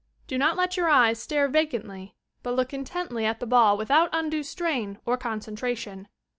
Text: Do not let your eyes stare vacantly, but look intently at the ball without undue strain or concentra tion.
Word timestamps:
Do 0.25 0.35
not 0.35 0.57
let 0.57 0.77
your 0.77 0.89
eyes 0.89 1.21
stare 1.21 1.47
vacantly, 1.47 2.15
but 2.41 2.55
look 2.55 2.73
intently 2.73 3.23
at 3.23 3.39
the 3.39 3.45
ball 3.45 3.77
without 3.77 4.09
undue 4.11 4.41
strain 4.41 4.97
or 5.05 5.15
concentra 5.15 5.77
tion. 5.77 6.07